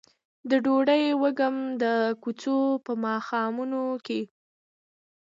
د 0.49 0.51
ډوډۍ 0.63 1.03
وږم 1.21 1.55
د 1.81 1.85
کوڅو 2.21 2.57
په 2.85 2.91
ماښامونو 3.05 3.81
کې 4.05 4.21